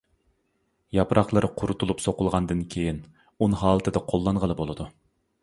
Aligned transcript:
ياپراقلىرى 0.97 1.49
قۇرۇتۇلۇپ 1.61 2.01
سوقۇلغاندىن 2.07 2.65
كېيىن، 2.77 3.03
ئۇن 3.37 3.55
ھالىتىدە 3.61 4.05
قوللانغىلى 4.11 4.59
بولىدۇ. 4.65 4.91